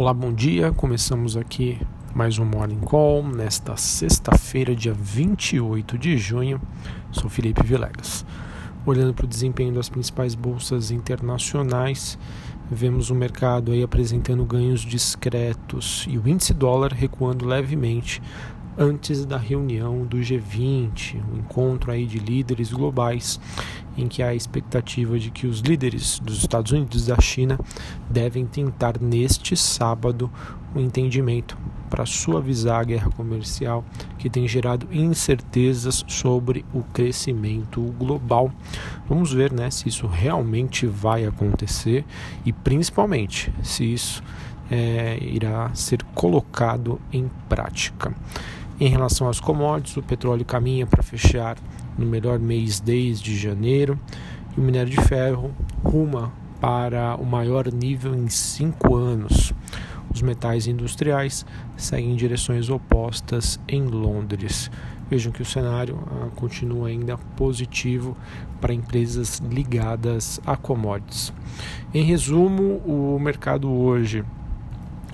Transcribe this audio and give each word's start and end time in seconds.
Olá, 0.00 0.14
bom 0.14 0.32
dia. 0.32 0.72
Começamos 0.72 1.36
aqui 1.36 1.78
mais 2.14 2.38
um 2.38 2.44
Morning 2.46 2.80
Call 2.80 3.22
nesta 3.22 3.76
sexta-feira, 3.76 4.74
dia 4.74 4.94
28 4.94 5.98
de 5.98 6.16
junho. 6.16 6.58
Sou 7.12 7.28
Felipe 7.28 7.62
Vilegas. 7.62 8.24
Olhando 8.86 9.12
para 9.12 9.26
o 9.26 9.28
desempenho 9.28 9.74
das 9.74 9.90
principais 9.90 10.34
bolsas 10.34 10.90
internacionais, 10.90 12.18
vemos 12.70 13.10
o 13.10 13.14
mercado 13.14 13.72
aí 13.72 13.82
apresentando 13.82 14.42
ganhos 14.46 14.80
discretos 14.80 16.06
e 16.08 16.16
o 16.16 16.26
índice 16.26 16.54
dólar 16.54 16.94
recuando 16.94 17.44
levemente 17.44 18.22
antes 18.80 19.26
da 19.26 19.36
reunião 19.36 20.06
do 20.06 20.16
G20, 20.16 21.16
um 21.30 21.38
encontro 21.40 21.92
aí 21.92 22.06
de 22.06 22.18
líderes 22.18 22.72
globais 22.72 23.38
em 23.94 24.08
que 24.08 24.22
há 24.22 24.28
a 24.28 24.34
expectativa 24.34 25.18
de 25.18 25.30
que 25.30 25.46
os 25.46 25.60
líderes 25.60 26.18
dos 26.18 26.38
Estados 26.38 26.72
Unidos 26.72 27.04
e 27.04 27.08
da 27.10 27.20
China 27.20 27.60
devem 28.08 28.46
tentar 28.46 28.98
neste 28.98 29.54
sábado 29.54 30.30
um 30.74 30.80
entendimento 30.80 31.58
para 31.90 32.06
suavizar 32.06 32.80
a 32.80 32.84
guerra 32.84 33.10
comercial 33.10 33.84
que 34.16 34.30
tem 34.30 34.48
gerado 34.48 34.88
incertezas 34.90 36.02
sobre 36.08 36.64
o 36.72 36.82
crescimento 36.82 37.82
global. 37.98 38.50
Vamos 39.06 39.30
ver 39.30 39.52
né, 39.52 39.70
se 39.70 39.90
isso 39.90 40.06
realmente 40.06 40.86
vai 40.86 41.26
acontecer 41.26 42.06
e 42.46 42.52
principalmente 42.52 43.52
se 43.62 43.92
isso 43.92 44.22
é, 44.70 45.18
irá 45.20 45.74
ser 45.74 46.02
colocado 46.14 46.98
em 47.12 47.28
prática. 47.46 48.14
Em 48.80 48.88
relação 48.88 49.28
às 49.28 49.38
commodities, 49.38 49.98
o 49.98 50.02
petróleo 50.02 50.42
caminha 50.42 50.86
para 50.86 51.02
fechar 51.02 51.58
no 51.98 52.06
melhor 52.06 52.38
mês 52.38 52.80
desde 52.80 53.36
janeiro 53.36 54.00
e 54.56 54.58
o 54.58 54.62
minério 54.62 54.90
de 54.90 54.98
ferro 55.02 55.54
ruma 55.84 56.32
para 56.58 57.14
o 57.16 57.26
maior 57.26 57.70
nível 57.70 58.14
em 58.14 58.30
cinco 58.30 58.96
anos. 58.96 59.52
Os 60.10 60.22
metais 60.22 60.66
industriais 60.66 61.44
seguem 61.76 62.12
em 62.12 62.16
direções 62.16 62.70
opostas 62.70 63.60
em 63.68 63.82
Londres. 63.82 64.70
Vejam 65.10 65.30
que 65.30 65.42
o 65.42 65.44
cenário 65.44 65.98
ah, 66.06 66.28
continua 66.34 66.88
ainda 66.88 67.18
positivo 67.36 68.16
para 68.62 68.72
empresas 68.72 69.40
ligadas 69.40 70.40
a 70.46 70.56
commodities. 70.56 71.34
Em 71.92 72.02
resumo, 72.02 72.78
o 72.86 73.18
mercado 73.20 73.70
hoje 73.70 74.24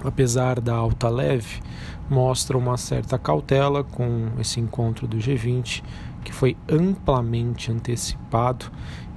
apesar 0.04 0.60
da 0.60 0.74
alta 0.74 1.08
leve, 1.08 1.60
mostra 2.08 2.56
uma 2.56 2.76
certa 2.76 3.18
cautela 3.18 3.82
com 3.82 4.30
esse 4.38 4.60
encontro 4.60 5.06
do 5.06 5.16
G20, 5.16 5.82
que 6.24 6.32
foi 6.32 6.56
amplamente 6.68 7.70
antecipado 7.70 8.70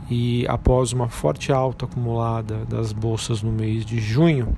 e 0.10 0.46
após 0.48 0.92
uma 0.92 1.08
forte 1.08 1.52
alta 1.52 1.86
acumulada 1.86 2.66
das 2.66 2.92
bolsas 2.92 3.44
no 3.44 3.52
mês 3.52 3.86
de 3.86 4.00
junho, 4.00 4.58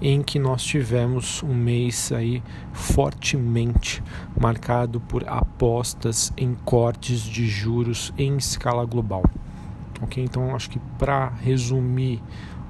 em 0.00 0.22
que 0.22 0.38
nós 0.38 0.62
tivemos 0.62 1.42
um 1.42 1.54
mês 1.54 2.12
aí 2.12 2.42
fortemente 2.72 4.02
marcado 4.38 5.00
por 5.00 5.26
apostas 5.26 6.32
em 6.36 6.54
cortes 6.54 7.22
de 7.22 7.46
juros 7.46 8.12
em 8.18 8.36
escala 8.36 8.84
global. 8.84 9.22
Ok, 10.02 10.22
então 10.22 10.54
acho 10.54 10.68
que 10.68 10.78
para 10.98 11.28
resumir 11.28 12.22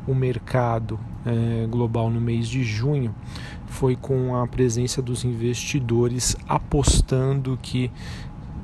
o 0.06 0.14
mercado 0.14 0.98
é, 1.24 1.66
global 1.66 2.10
no 2.10 2.20
mês 2.20 2.48
de 2.48 2.62
junho 2.62 3.14
foi 3.66 3.96
com 3.96 4.36
a 4.36 4.46
presença 4.46 5.00
dos 5.00 5.24
investidores 5.24 6.36
apostando 6.48 7.58
que 7.62 7.90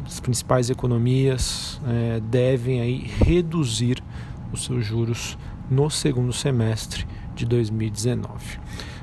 as 0.05 0.21
principais 0.21 0.71
economias 0.71 1.81
é, 1.87 2.21
devem 2.21 2.81
aí 2.81 2.99
reduzir 2.99 4.03
os 4.53 4.65
seus 4.65 4.84
juros 4.84 5.37
no 5.71 5.91
segundo 5.91 6.33
semestre 6.33 7.07
de 7.34 7.45
2019. 7.45 8.59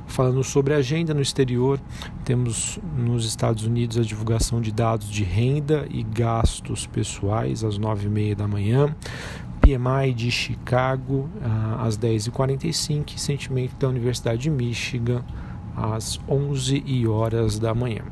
Falando 0.08 0.44
sobre 0.44 0.74
agenda 0.74 1.14
no 1.14 1.22
exterior, 1.22 1.80
temos 2.24 2.78
nos 2.96 3.26
Estados 3.26 3.66
Unidos 3.66 3.98
a 3.98 4.02
divulgação 4.02 4.62
de 4.62 4.72
dados 4.72 5.10
de 5.10 5.24
renda 5.24 5.88
e 5.90 6.04
gastos 6.04 6.86
pessoais 6.86 7.64
às 7.64 7.80
9h30 7.80 8.36
da 8.36 8.48
manhã. 8.48 8.96
PMI 9.64 10.14
de 10.14 10.30
Chicago 10.30 11.30
uh, 11.38 11.86
às 11.86 11.98
10h45 11.98 13.16
e 13.16 13.20
sentimento 13.20 13.76
da 13.78 13.88
Universidade 13.88 14.42
de 14.42 14.50
Michigan 14.50 15.24
às 15.76 16.20
11 16.28 17.08
horas 17.08 17.58
da 17.58 17.74
manhã. 17.74 18.04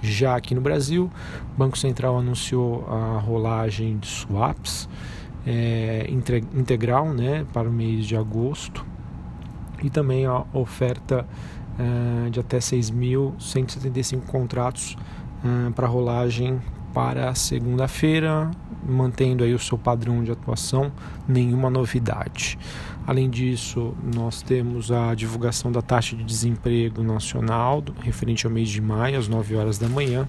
Já 0.00 0.36
aqui 0.36 0.54
no 0.54 0.60
Brasil, 0.60 1.10
o 1.54 1.58
Banco 1.58 1.76
Central 1.76 2.16
anunciou 2.16 2.86
a 2.88 3.18
rolagem 3.18 3.98
de 3.98 4.06
swaps 4.06 4.88
é, 5.46 6.06
integral 6.54 7.12
né, 7.12 7.44
para 7.52 7.68
o 7.68 7.72
mês 7.72 8.06
de 8.06 8.16
agosto 8.16 8.86
e 9.82 9.90
também 9.90 10.26
a 10.26 10.44
oferta 10.54 11.26
é, 11.78 12.30
de 12.30 12.40
até 12.40 12.58
6.175 12.58 14.22
contratos 14.26 14.96
é, 15.44 15.70
para 15.72 15.86
rolagem 15.86 16.60
para 16.94 17.34
segunda-feira, 17.34 18.50
mantendo 18.90 19.44
aí 19.44 19.54
o 19.54 19.58
seu 19.58 19.78
padrão 19.78 20.22
de 20.22 20.30
atuação, 20.30 20.92
nenhuma 21.28 21.70
novidade. 21.70 22.58
Além 23.06 23.28
disso, 23.28 23.94
nós 24.14 24.42
temos 24.42 24.92
a 24.92 25.14
divulgação 25.14 25.72
da 25.72 25.82
taxa 25.82 26.14
de 26.14 26.22
desemprego 26.22 27.02
nacional, 27.02 27.82
referente 28.02 28.46
ao 28.46 28.52
mês 28.52 28.68
de 28.68 28.80
maio, 28.80 29.18
às 29.18 29.26
9 29.26 29.56
horas 29.56 29.78
da 29.78 29.88
manhã, 29.88 30.28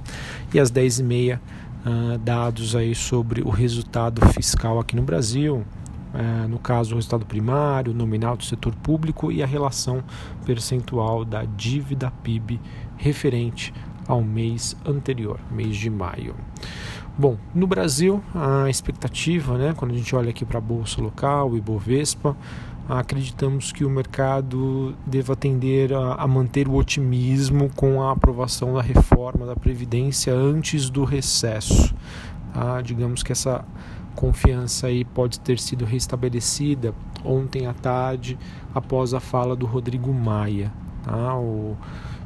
e 0.53 0.59
às 0.59 0.71
10 0.71 0.99
e 0.99 1.03
meia, 1.03 1.41
uh, 1.85 2.17
dados 2.17 2.75
aí 2.75 2.95
sobre 2.95 3.41
o 3.41 3.49
resultado 3.49 4.25
fiscal 4.29 4.79
aqui 4.79 4.95
no 4.95 5.03
Brasil, 5.03 5.63
uh, 6.13 6.47
no 6.47 6.57
caso 6.57 6.93
o 6.93 6.95
resultado 6.95 7.25
primário, 7.25 7.93
nominal 7.93 8.37
do 8.37 8.43
setor 8.43 8.73
público 8.75 9.31
e 9.31 9.43
a 9.43 9.45
relação 9.45 10.03
percentual 10.45 11.25
da 11.25 11.43
dívida 11.43 12.11
PIB 12.23 12.59
referente 12.97 13.73
ao 14.07 14.21
mês 14.21 14.75
anterior, 14.85 15.39
mês 15.51 15.75
de 15.75 15.89
maio. 15.89 16.35
Bom, 17.17 17.37
no 17.53 17.67
Brasil, 17.67 18.23
a 18.33 18.69
expectativa, 18.69 19.57
né, 19.57 19.73
quando 19.75 19.91
a 19.91 19.93
gente 19.93 20.15
olha 20.15 20.29
aqui 20.29 20.45
para 20.45 20.59
a 20.59 20.61
bolsa 20.61 21.01
local, 21.01 21.57
Ibovespa, 21.57 22.37
acreditamos 22.87 23.71
que 23.71 23.83
o 23.83 23.89
mercado 23.89 24.95
deva 25.05 25.35
tender 25.35 25.93
a, 25.93 26.15
a, 26.15 26.27
manter 26.27 26.69
o 26.69 26.75
otimismo 26.75 27.69
com 27.75 28.01
a 28.01 28.11
aprovação 28.11 28.73
da 28.73 28.81
reforma 28.81 29.45
da 29.45 29.55
Previdência 29.55 30.33
antes 30.33 30.89
do 30.89 31.03
recesso. 31.03 31.93
Tá? 32.53 32.81
Digamos 32.81 33.23
que 33.23 33.31
essa 33.31 33.63
confiança 34.15 34.87
aí 34.87 35.03
pode 35.03 35.39
ter 35.39 35.59
sido 35.59 35.83
restabelecida 35.85 36.93
ontem 37.23 37.65
à 37.65 37.73
tarde 37.73 38.39
após 38.73 39.13
a 39.13 39.19
fala 39.19 39.55
do 39.55 39.65
Rodrigo 39.65 40.13
Maia. 40.13 40.71
Tá? 41.03 41.37
O, 41.37 41.77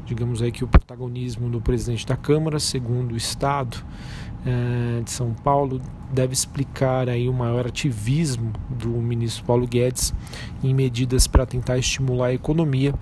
digamos 0.06 0.42
aí 0.42 0.52
que 0.52 0.64
o 0.64 0.68
protagonismo 0.68 1.50
do 1.50 1.60
presidente 1.60 2.06
da 2.06 2.16
Câmara, 2.16 2.60
segundo 2.60 3.14
o 3.14 3.18
Estado 3.18 3.84
eh, 4.46 5.02
de 5.04 5.10
São 5.10 5.34
Paulo, 5.34 5.82
deve 6.12 6.34
explicar 6.34 7.10
aí 7.10 7.28
o 7.28 7.34
maior 7.34 7.66
ativismo 7.66 8.54
do 8.70 8.90
ministro 8.90 9.44
Paulo 9.44 9.66
Guedes 9.66 10.14
em 10.64 10.74
medidas 10.74 11.26
para 11.26 11.46
tentar 11.46 11.78
estimular 11.78 12.28
a 12.28 12.34
economia, 12.34 12.94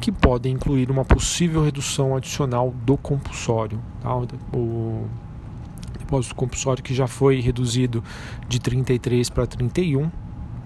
que 0.00 0.10
podem 0.10 0.54
incluir 0.54 0.90
uma 0.90 1.04
possível 1.04 1.62
redução 1.62 2.16
adicional 2.16 2.74
do 2.84 2.96
compulsório. 2.96 3.78
Tá? 4.00 4.14
O 4.52 5.06
depósito 5.98 6.34
compulsório 6.34 6.82
que 6.82 6.94
já 6.94 7.06
foi 7.06 7.40
reduzido 7.40 8.02
de 8.48 8.58
33 8.58 9.28
para 9.30 9.46
31 9.46 10.10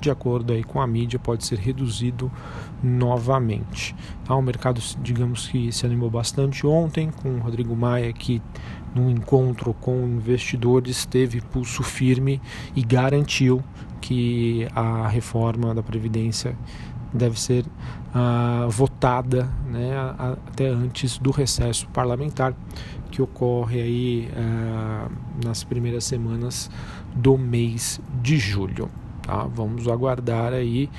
de 0.01 0.11
acordo 0.11 0.53
aí 0.53 0.65
com 0.65 0.81
a 0.81 0.87
mídia, 0.87 1.19
pode 1.19 1.45
ser 1.45 1.59
reduzido 1.59 2.31
novamente. 2.83 3.95
Tá? 4.25 4.35
O 4.35 4.43
mercado, 4.43 4.81
digamos 5.03 5.49
que 5.49 5.71
se 5.71 5.85
animou 5.85 6.11
bastante 6.11 6.67
ontem, 6.67 7.11
com 7.11 7.37
o 7.37 7.39
Rodrigo 7.39 7.77
Maia, 7.77 8.13
que 8.13 8.43
num 8.95 9.11
encontro 9.11 9.75
com 9.75 10.05
investidores 10.07 11.05
teve 11.05 11.41
pulso 11.41 11.83
firme 11.83 12.41
e 12.75 12.83
garantiu 12.83 13.63
que 14.01 14.67
a 14.75 15.07
reforma 15.07 15.75
da 15.75 15.83
Previdência 15.83 16.57
deve 17.13 17.39
ser 17.41 17.65
uh, 18.15 18.69
votada 18.71 19.49
né, 19.67 19.93
até 20.19 20.69
antes 20.69 21.19
do 21.19 21.31
recesso 21.31 21.89
parlamentar 21.89 22.55
que 23.11 23.21
ocorre 23.21 23.81
aí 23.81 24.29
uh, 24.33 25.11
nas 25.45 25.65
primeiras 25.65 26.05
semanas 26.05 26.71
do 27.15 27.37
mês 27.37 28.01
de 28.23 28.39
julho. 28.39 28.89
Tá? 29.31 29.45
Vamos 29.45 29.87
aguardar 29.87 30.53
aí. 30.53 30.91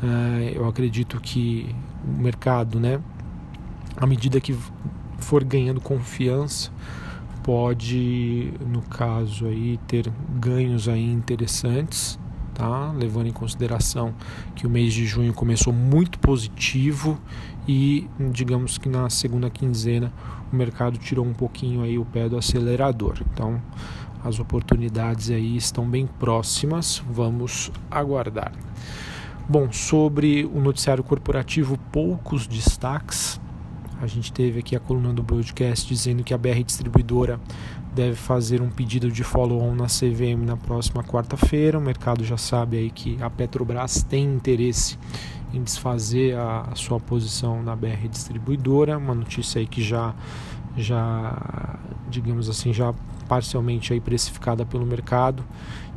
Uh, 0.00 0.54
eu 0.54 0.68
acredito 0.68 1.20
que 1.20 1.74
o 2.04 2.22
mercado, 2.22 2.78
né, 2.78 3.00
à 3.96 4.06
medida 4.06 4.40
que 4.40 4.56
for 5.18 5.42
ganhando 5.42 5.80
confiança, 5.80 6.70
pode, 7.42 8.54
no 8.64 8.80
caso 8.82 9.46
aí, 9.46 9.76
ter 9.88 10.08
ganhos 10.38 10.88
aí 10.88 11.04
interessantes, 11.04 12.16
tá? 12.54 12.92
Levando 12.92 13.26
em 13.26 13.32
consideração 13.32 14.14
que 14.54 14.68
o 14.68 14.70
mês 14.70 14.94
de 14.94 15.04
junho 15.04 15.34
começou 15.34 15.72
muito 15.72 16.16
positivo 16.20 17.18
e, 17.66 18.08
digamos 18.30 18.78
que 18.78 18.88
na 18.88 19.10
segunda 19.10 19.50
quinzena 19.50 20.12
o 20.52 20.54
mercado 20.54 20.96
tirou 20.96 21.26
um 21.26 21.32
pouquinho 21.32 21.82
aí 21.82 21.98
o 21.98 22.04
pé 22.04 22.28
do 22.28 22.38
acelerador. 22.38 23.18
Então, 23.32 23.60
as 24.24 24.38
oportunidades 24.38 25.30
aí 25.30 25.56
estão 25.56 25.88
bem 25.88 26.06
próximas, 26.06 27.02
vamos 27.10 27.70
aguardar. 27.90 28.52
Bom, 29.48 29.72
sobre 29.72 30.44
o 30.44 30.60
noticiário 30.60 31.02
corporativo, 31.02 31.78
poucos 31.90 32.46
destaques. 32.46 33.40
A 34.00 34.06
gente 34.06 34.32
teve 34.32 34.60
aqui 34.60 34.76
a 34.76 34.80
coluna 34.80 35.12
do 35.12 35.22
broadcast 35.22 35.88
dizendo 35.88 36.22
que 36.22 36.32
a 36.32 36.38
BR 36.38 36.62
Distribuidora 36.64 37.40
deve 37.94 38.14
fazer 38.14 38.62
um 38.62 38.70
pedido 38.70 39.10
de 39.10 39.24
follow-on 39.24 39.74
na 39.74 39.86
CVM 39.86 40.44
na 40.46 40.56
próxima 40.56 41.02
quarta-feira. 41.02 41.78
O 41.78 41.80
mercado 41.80 42.24
já 42.24 42.36
sabe 42.36 42.78
aí 42.78 42.90
que 42.90 43.20
a 43.20 43.28
Petrobras 43.28 44.02
tem 44.02 44.24
interesse 44.24 44.96
em 45.52 45.62
desfazer 45.62 46.36
a, 46.36 46.68
a 46.70 46.76
sua 46.76 47.00
posição 47.00 47.62
na 47.62 47.74
BR 47.74 48.08
Distribuidora. 48.08 48.96
Uma 48.96 49.14
notícia 49.14 49.58
aí 49.58 49.66
que 49.66 49.82
já, 49.82 50.14
já 50.76 51.78
digamos 52.08 52.48
assim, 52.48 52.72
já 52.72 52.94
parcialmente 53.30 53.92
aí 53.92 54.00
precificada 54.00 54.66
pelo 54.66 54.84
mercado 54.84 55.44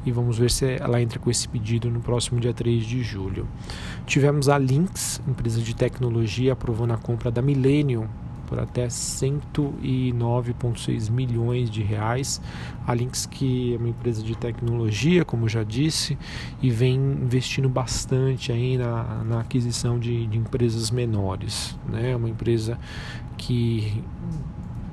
e 0.06 0.12
vamos 0.12 0.38
ver 0.38 0.52
se 0.52 0.78
ela 0.80 1.02
entra 1.02 1.18
com 1.18 1.32
esse 1.32 1.50
pedido 1.50 1.90
no 1.90 2.00
próximo 2.00 2.40
dia 2.40 2.54
3 2.54 2.86
de 2.86 3.02
julho. 3.02 3.48
Tivemos 4.06 4.50
a 4.50 4.58
Lynx, 4.60 5.20
empresa 5.28 5.60
de 5.60 5.76
tecnologia, 5.76 6.54
aprovando 6.54 6.94
a 6.94 6.98
compra 6.98 7.32
da 7.32 7.42
Millennium 7.42 8.08
por 8.46 8.60
até 8.60 8.86
109,6 8.86 11.10
milhões 11.10 11.72
de 11.72 11.82
reais. 11.82 12.40
A 12.86 12.94
Lynx 12.94 13.26
que 13.26 13.74
é 13.74 13.78
uma 13.78 13.90
empresa 13.90 14.22
de 14.22 14.36
tecnologia, 14.36 15.26
como 15.26 15.50
já 15.50 15.64
disse, 15.64 16.16
e 16.62 16.70
vem 16.70 16.94
investindo 16.96 17.68
bastante 17.68 18.52
aí 18.52 18.78
na, 18.78 19.24
na 19.24 19.40
aquisição 19.40 19.98
de, 19.98 20.28
de 20.28 20.38
empresas 20.38 20.92
menores. 20.92 21.76
Né? 21.90 22.12
É 22.12 22.16
uma 22.16 22.30
empresa 22.30 22.78
que 23.38 24.04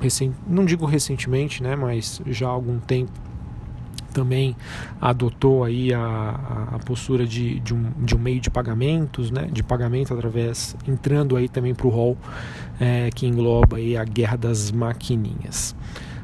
recent, 0.01 0.33
não 0.47 0.65
digo 0.65 0.87
recentemente, 0.87 1.63
né, 1.63 1.77
mas 1.77 2.21
já 2.27 2.47
há 2.49 2.51
algum 2.51 2.79
tempo 2.79 3.13
também 4.13 4.57
adotou 5.01 5.65
aí 5.65 5.95
a, 5.95 6.71
a 6.73 6.79
postura 6.85 7.25
de, 7.27 7.61
de, 7.61 7.73
um, 7.73 7.93
de 7.99 8.15
um 8.15 8.19
meio 8.19 8.41
de 8.41 8.51
pagamentos, 8.51 9.31
né, 9.31 9.49
de 9.53 9.63
pagamento 9.63 10.13
através, 10.13 10.77
entrando 10.87 11.37
aí 11.37 11.49
também 11.49 11.75
para 11.75 11.87
o 11.87 11.91
rol 11.91 12.17
é, 12.81 13.11
que 13.15 13.27
engloba 13.27 13.77
aí 13.77 13.97
a 13.97 14.05
guerra 14.05 14.37
das 14.37 14.71
maquininhas. 14.71 15.75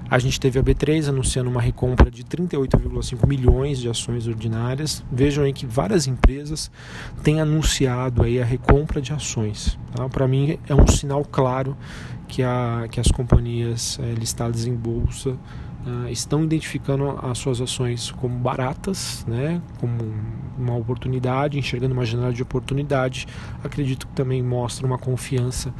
A 0.09 0.19
gente 0.19 0.39
teve 0.39 0.59
a 0.59 0.63
B3 0.63 1.09
anunciando 1.09 1.51
uma 1.51 1.61
recompra 1.61 2.11
de 2.11 2.23
38,5 2.25 3.27
milhões 3.27 3.81
de 3.81 3.89
ações 3.89 4.29
ordinárias. 4.29 5.05
Vejam 5.11 5.45
aí 5.45 5.53
que 5.53 5.67
várias 5.67 6.07
empresas 6.07 6.71
têm 7.23 7.41
anunciado 7.41 8.23
aí 8.23 8.41
a 8.41 8.45
recompra 8.45 9.01
de 9.01 9.13
ações. 9.13 9.77
Tá? 9.95 10.09
Para 10.09 10.29
mim 10.29 10.59
é 10.69 10.75
um 10.75 10.87
sinal 10.87 11.25
claro 11.25 11.77
que, 12.29 12.43
a, 12.43 12.87
que 12.91 13.01
as 13.01 13.09
companhias 13.09 13.99
é, 14.01 14.13
listadas 14.13 14.67
em 14.67 14.75
bolsa 14.75 15.37
uh, 15.87 16.09
estão 16.11 16.45
identificando 16.45 17.19
as 17.23 17.39
suas 17.39 17.61
ações 17.61 18.11
como 18.11 18.37
baratas, 18.37 19.25
né, 19.27 19.63
como 19.79 19.97
uma 20.59 20.77
oportunidade, 20.77 21.59
enxergando 21.59 21.95
uma 21.95 22.05
janela 22.05 22.33
de 22.33 22.43
oportunidade. 22.43 23.27
Acredito 23.63 24.07
que 24.07 24.13
também 24.13 24.43
mostra 24.43 24.87
uma 24.87 24.99
confiança 24.99 25.73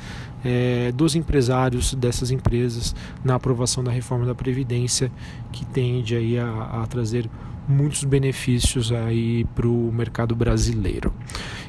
é, 0.45 0.93
dos 0.93 1.15
empresários 1.15 1.95
dessas 1.95 2.31
empresas 2.31 2.95
na 3.25 3.35
aprovação 3.35 3.83
da 3.83 3.91
reforma 3.91 4.25
da 4.25 4.35
Previdência, 4.35 5.11
que 5.53 5.65
tende 5.67 6.15
aí 6.15 6.39
a, 6.39 6.83
a 6.83 6.87
trazer 6.87 7.29
muitos 7.69 8.05
benefícios 8.05 8.93
aí 8.93 9.45
para 9.55 9.67
o 9.67 9.93
mercado 9.93 10.37
brasileiro. 10.37 11.13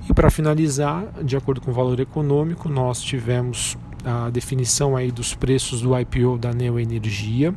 E 0.07 0.13
para 0.13 0.29
finalizar, 0.29 1.05
de 1.23 1.35
acordo 1.35 1.59
com 1.59 1.71
o 1.71 1.73
valor 1.73 1.99
econômico, 1.99 2.69
nós 2.69 3.01
tivemos 3.01 3.77
a 4.05 4.29
definição 4.29 4.95
aí 4.95 5.11
dos 5.11 5.33
preços 5.33 5.81
do 5.81 5.97
IPO 5.97 6.37
da 6.37 6.53
Neoenergia, 6.53 7.53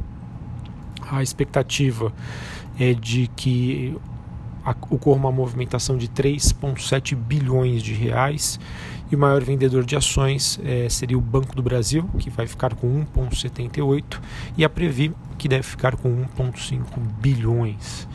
a 1.10 1.22
expectativa 1.22 2.12
é 2.78 2.94
de 2.94 3.28
que 3.36 3.94
ocorra 4.90 5.16
uma 5.16 5.32
movimentação 5.32 5.96
de 5.96 6.06
3,7 6.08 7.16
bilhões 7.16 7.82
de 7.82 7.94
reais 7.94 8.60
e 9.10 9.16
o 9.16 9.18
maior 9.18 9.42
vendedor 9.42 9.82
de 9.84 9.96
ações 9.96 10.60
é, 10.62 10.86
seria 10.88 11.18
o 11.18 11.20
Banco 11.20 11.56
do 11.56 11.62
Brasil, 11.62 12.08
que 12.18 12.30
vai 12.30 12.46
ficar 12.46 12.74
com 12.74 13.04
1,78 13.16 14.20
e 14.56 14.64
a 14.64 14.68
Previ, 14.68 15.12
que 15.36 15.48
deve 15.48 15.64
ficar 15.64 15.96
com 15.96 16.24
1,5 16.38 16.84
bilhões. 17.20 18.06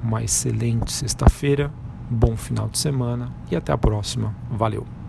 uma 0.02 0.22
excelente 0.22 0.92
sexta-feira, 0.92 1.70
bom 2.10 2.36
final 2.36 2.68
de 2.68 2.78
semana 2.78 3.32
e 3.50 3.56
até 3.56 3.72
a 3.72 3.78
próxima. 3.78 4.34
Valeu! 4.50 4.99